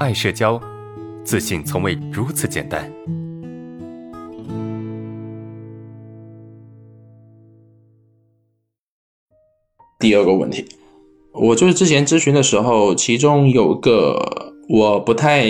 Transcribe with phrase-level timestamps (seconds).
[0.00, 0.60] 爱社交，
[1.24, 2.90] 自信从未如此简单。
[10.00, 10.66] 第二个问题，
[11.32, 15.46] 我就是之前咨询的时候，其中有个我不太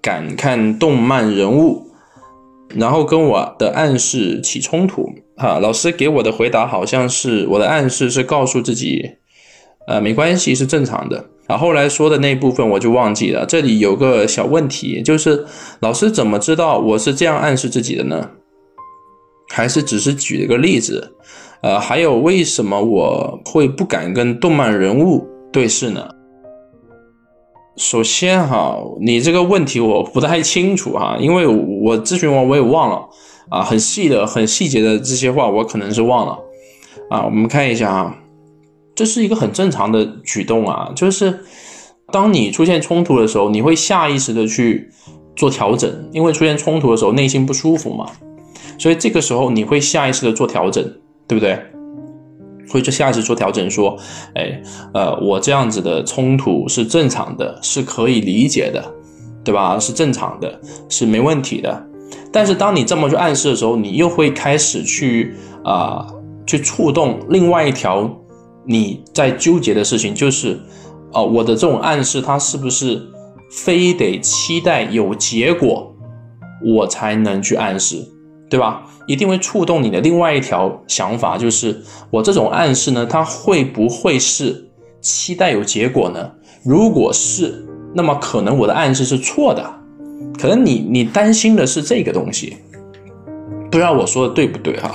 [0.00, 1.86] 敢看动漫人物，
[2.74, 5.06] 然后跟我的暗示起冲突。
[5.36, 9.16] 哈，老师给我的回答好像是我的暗示是告诉自己，
[9.86, 11.28] 呃，没关系，是正常的。
[11.48, 13.44] 然后来说的那部分我就忘记了。
[13.44, 15.44] 这里有个小问题，就是
[15.80, 18.30] 老师怎么知道我是这样暗示自己的呢？
[19.50, 21.14] 还是只是举了个例子？
[21.62, 26.08] 呃，还有为什么我会不敢跟动漫人物对视呢？
[27.76, 33.08] 首先哈，你这个问题我不太清楚哈，因为我咨询完我也忘了
[33.50, 36.38] 啊，很细的、很细节的这些话我可能是忘了
[37.10, 37.24] 啊。
[37.24, 38.16] 我们看一下啊。
[38.94, 41.40] 这是一个很正常的举动啊，就是
[42.12, 44.90] 当你出现冲突的时候，你会下意识的去
[45.34, 48.06] 做调整，因为出现冲突的时候内心不舒服嘛，
[48.78, 50.84] 所以这个时候你会下意识的做调整，
[51.26, 51.58] 对不对？
[52.68, 53.96] 会就下意识做调整，说，
[54.34, 58.94] 哎，呃，我这样子的冲突是正常的，是可以理解的，
[59.42, 59.78] 对吧？
[59.78, 61.86] 是正常的，是没问题的。
[62.30, 66.06] 但是当你这么去暗示的时候，你又会开始去啊，
[66.46, 68.18] 去触动另外一条。
[68.64, 70.60] 你在纠结的事情就是，
[71.12, 73.02] 啊，我的这种暗示，它是不是
[73.50, 75.94] 非得期待有结果，
[76.64, 77.96] 我才能去暗示，
[78.48, 78.82] 对吧？
[79.08, 86.30] 一定会触动你的另外一条想法，就是我这种暗示呢，它会不会是期待有结果呢？
[86.64, 89.74] 如果是，那么可能我的暗示是错的，
[90.38, 92.58] 可能你你担心的是这个东西，
[93.68, 94.94] 不知道我说的对不对哈？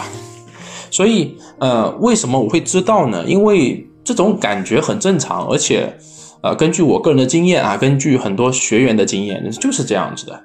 [0.90, 3.24] 所以，呃，为什么我会知道呢？
[3.28, 5.94] 因为这种感觉很正常，而且，
[6.42, 10.42] 呃，根据我个人的经验啊，根据很多学员的经验，就是这样子的，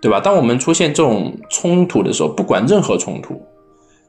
[0.00, 0.18] 对吧？
[0.20, 3.40] 当我们出现这种冲突的时候，不管任何冲突，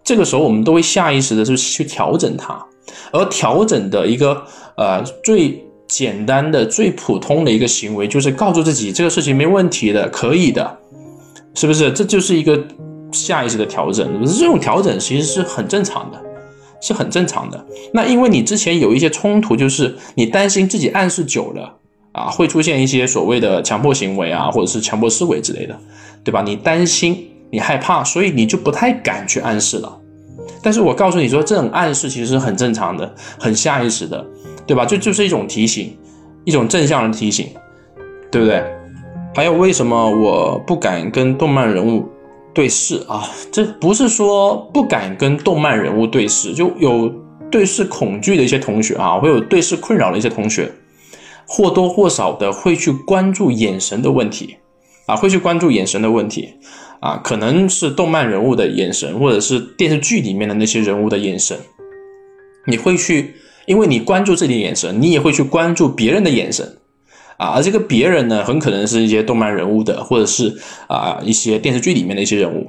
[0.03, 2.65] 这个时候我们都会下意识的就去调整它，
[3.11, 4.41] 而调整的一个
[4.77, 10.77] 呃最简单的、最普通的一个行为，就是告诉自己这个事情没问题的，可以的，
[11.53, 11.91] 是不是？
[11.91, 12.63] 这就是一个。
[13.15, 16.21] 下意识的调整，这种调整其实是很正常的，
[16.81, 17.65] 是很正常的。
[17.93, 21.73] 那因为你之前有一些冲突，就是你担心自己暗示久了
[22.11, 25.77] 啊，会出现一些所谓的强迫行为啊，或者是强迫思维之类的，
[26.23, 26.41] 对吧？
[26.45, 29.97] 你担心，你害怕，所以你就不太敢去暗示了。
[30.61, 34.25] 但是我告诉你说，这种暗示其实是很正常的，很下意识的，
[34.67, 34.85] 对吧？
[34.85, 35.97] 就就是一种提醒，
[36.43, 37.49] 一种正向的提醒，
[38.31, 38.63] 对不对？
[39.33, 42.05] 还有为什么我不敢跟动漫人物？
[42.55, 47.13] 对视啊，这不是说不敢跟动漫人物对视，就有
[47.51, 50.71] 对视恐惧的一些同学啊，会有对视困扰的一些同学，
[51.45, 54.55] 或多或少的会去关注眼神的问题
[55.05, 56.53] 啊，会去关注眼神的问题
[57.01, 61.57] 啊，可能是动漫人物的眼神，或者是电视剧里面的那些人物的眼神，
[62.67, 66.77] 你会去，因为你关注自己的眼神，你也会去关注别人的眼神。
[67.37, 70.55] 啊，而这个别人呢，很可能是一些动漫人物的，或者是
[70.87, 72.65] 啊一些电视剧里面的一些人物，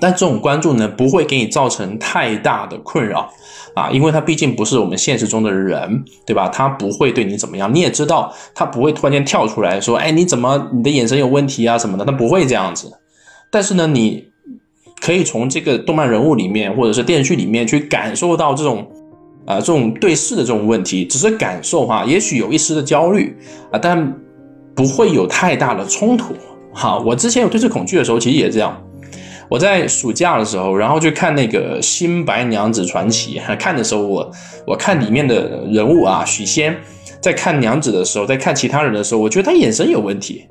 [0.00, 3.30] 但这种关注呢，不会给你造成太大的困扰
[3.74, 6.48] 啊，因为他毕竟不是我们现实中的人，对吧？
[6.48, 12.92] 他不会对你怎么样，你也知道，他不会突然间跳出来说，哎，你怎么你的眼神有问题啊什么的，他不会这样子。
[13.50, 14.26] 但是呢，你
[15.00, 18.86] 可以从这个动漫人物里面，或者是电视剧里面去感受到这种。
[19.46, 23.36] 啊，这种对视的这种问题，只是感受哈，也许有一丝的焦虑
[23.70, 24.14] 啊，但
[24.74, 26.34] 不会有太大的冲突
[26.72, 26.98] 哈。
[26.98, 28.80] 我之前有对视恐惧的时候，其实也这样。
[29.50, 34.30] 我在暑假的时候，然后去看那个《新白娘子传奇》，看的时候，我
[34.66, 36.74] 我看里面的人物啊，许仙
[37.20, 40.46] 在看娘子的时候，在看其他人的时候，我觉得他眼神有问题，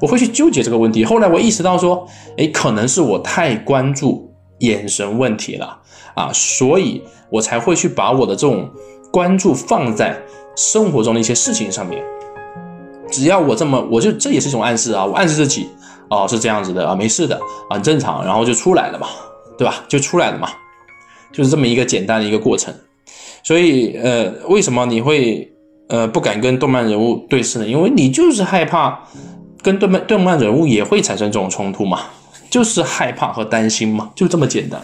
[0.00, 1.04] 我会去纠结这个问题。
[1.04, 2.06] 后来我意识到说，
[2.38, 4.25] 哎，可能是我太关注
[4.58, 5.78] 眼神问题了
[6.14, 7.02] 啊，所以。
[7.28, 8.70] 我才会去把我的这种
[9.10, 10.16] 关注放在
[10.54, 12.00] 生活中的一些事情上面。
[13.10, 15.68] 只要我这么，我就这也是一种暗示啊，我暗示自己，
[16.08, 17.34] 哦，是这样子的啊，没事的
[17.68, 19.08] 啊，很正常，然后就出来了嘛，
[19.58, 19.82] 对吧？
[19.88, 20.48] 就出来了嘛，
[21.32, 22.72] 就是这么一个简单的一个过程。
[23.42, 25.52] 所以，呃，为什么你会
[25.88, 27.66] 呃不敢跟动漫人物对视呢？
[27.66, 29.00] 因为你就是害怕
[29.62, 32.02] 跟动漫动漫人物也会产生这种冲突嘛，
[32.50, 34.80] 就是害怕和担心嘛，就这么简单。